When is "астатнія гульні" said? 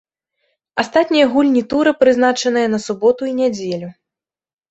0.83-1.63